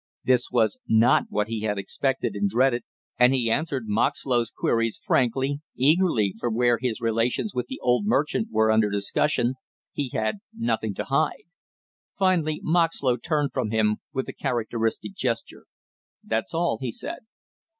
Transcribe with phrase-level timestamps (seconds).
[0.23, 2.81] This was not what he had expected and dreaded,
[3.19, 8.47] and he answered Moxlow's queries frankly, eagerly, for where his relations with the old merchant
[8.49, 9.53] were under discussion
[9.93, 11.43] he had nothing to hide.
[12.17, 15.65] Finally Moxlow turned from him with a characteristic gesture.
[16.23, 17.19] "That's all," he said.